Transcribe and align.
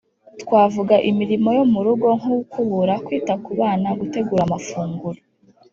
twavuga 0.41 0.95
imirimo 1.09 1.49
yo 1.57 1.63
mu 1.71 1.79
rugo, 1.85 2.07
nko 2.19 2.29
gukubura, 2.37 2.93
kwita 3.05 3.33
ku 3.43 3.51
bana, 3.59 3.87
gutegura 3.99 4.41
amafunguro, 4.45 5.19